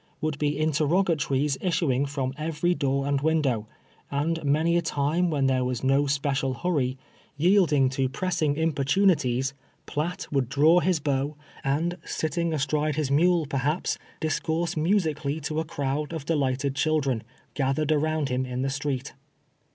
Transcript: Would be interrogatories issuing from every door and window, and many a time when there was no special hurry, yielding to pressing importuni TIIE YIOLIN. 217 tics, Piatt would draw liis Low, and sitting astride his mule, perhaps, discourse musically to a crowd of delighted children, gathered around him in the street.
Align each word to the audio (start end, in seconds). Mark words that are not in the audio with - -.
Would 0.19 0.39
be 0.39 0.57
interrogatories 0.57 1.59
issuing 1.61 2.07
from 2.07 2.33
every 2.35 2.73
door 2.73 3.05
and 3.05 3.21
window, 3.21 3.67
and 4.09 4.43
many 4.43 4.75
a 4.75 4.81
time 4.81 5.29
when 5.29 5.45
there 5.45 5.63
was 5.63 5.83
no 5.83 6.07
special 6.07 6.55
hurry, 6.55 6.97
yielding 7.37 7.87
to 7.89 8.09
pressing 8.09 8.55
importuni 8.55 9.13
TIIE 9.13 9.37
YIOLIN. 9.37 9.43
217 9.43 9.43
tics, 9.43 9.53
Piatt 9.85 10.31
would 10.31 10.49
draw 10.49 10.81
liis 10.81 11.07
Low, 11.07 11.35
and 11.63 11.99
sitting 12.03 12.51
astride 12.51 12.95
his 12.95 13.11
mule, 13.11 13.45
perhaps, 13.45 13.99
discourse 14.19 14.75
musically 14.75 15.39
to 15.41 15.59
a 15.59 15.65
crowd 15.65 16.13
of 16.13 16.25
delighted 16.25 16.75
children, 16.75 17.21
gathered 17.53 17.91
around 17.91 18.29
him 18.29 18.43
in 18.43 18.63
the 18.63 18.71
street. 18.71 19.13